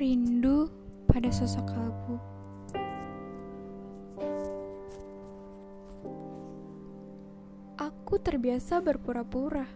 Rindu 0.00 0.72
pada 1.04 1.28
sosok 1.28 1.66
kalbu. 1.68 2.16
Aku 7.76 8.16
terbiasa 8.16 8.80
berpura-pura. 8.80 9.68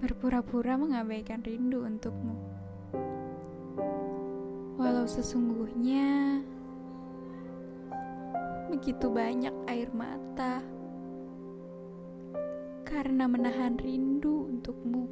Berpura-pura 0.00 0.80
mengabaikan 0.80 1.44
rindu 1.44 1.84
untukmu. 1.84 2.36
Walau 4.80 5.04
sesungguhnya 5.04 6.40
begitu 8.72 9.08
banyak 9.08 9.52
air 9.68 9.88
mata 9.92 10.64
karena 12.86 13.26
menahan 13.26 13.74
rindu 13.74 14.46
untukmu. 14.46 15.10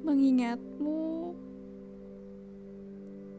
Mengingatmu 0.00 1.36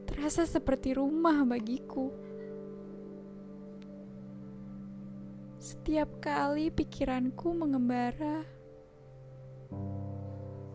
terasa 0.06 0.46
seperti 0.46 0.94
rumah 0.94 1.42
bagiku. 1.42 2.14
Setiap 5.58 6.22
kali 6.22 6.70
pikiranku 6.70 7.58
mengembara, 7.58 8.46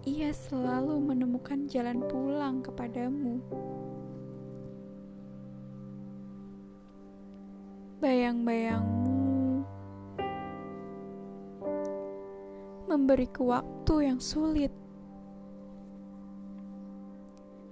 ia 0.02 0.34
selalu 0.34 0.98
menemukan 0.98 1.70
jalan 1.70 2.02
pulang 2.10 2.66
kepadamu. 2.66 3.38
Bayang-bayangmu 7.96 9.64
memberiku 12.84 13.48
waktu 13.48 14.12
yang 14.12 14.20
sulit. 14.20 14.68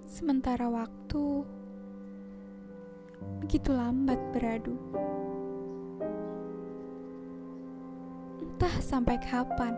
Sementara 0.09 0.65
waktu 0.73 1.45
begitu 3.45 3.69
lambat 3.77 4.17
beradu. 4.33 4.73
Entah 8.41 8.77
sampai 8.81 9.20
kapan. 9.20 9.77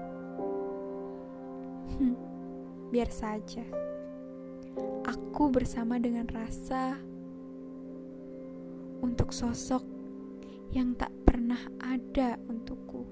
Hmm, 1.98 2.14
biar 2.94 3.10
saja. 3.10 3.66
Aku 5.10 5.50
bersama 5.50 5.98
dengan 5.98 6.30
rasa 6.30 7.02
untuk 9.02 9.34
sosok 9.34 9.95
yang 10.72 10.96
tak 10.98 11.12
pernah 11.22 11.60
ada 11.82 12.38
untukku. 12.48 13.06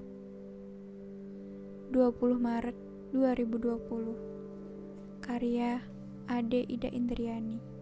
20 1.93 2.41
Maret 2.41 2.75
2020 3.15 5.23
Karya 5.23 5.79
Ade 6.27 6.67
Ida 6.67 6.91
Indriani 6.91 7.74